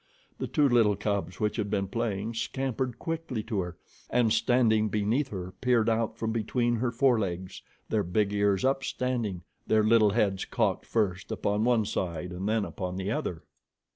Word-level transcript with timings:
The 0.39 0.47
two 0.47 0.67
little 0.67 0.95
cubs, 0.95 1.39
which 1.39 1.57
had 1.57 1.69
been 1.69 1.87
playing, 1.87 2.33
scampered 2.33 2.97
quickly 2.97 3.43
to 3.43 3.59
her, 3.59 3.77
and 4.09 4.33
standing 4.33 4.89
beneath 4.89 5.27
her, 5.27 5.51
peered 5.61 5.89
out 5.89 6.17
from 6.17 6.31
between 6.31 6.77
her 6.77 6.91
forelegs, 6.91 7.61
their 7.87 8.01
big 8.01 8.33
ears 8.33 8.65
upstanding, 8.65 9.43
their 9.67 9.83
little 9.83 10.09
heads 10.09 10.43
cocked 10.45 10.87
first 10.87 11.31
upon 11.31 11.65
one 11.65 11.85
side 11.85 12.31
and 12.31 12.49
then 12.49 12.65
upon 12.65 12.95
the 12.95 13.11
other. 13.11 13.43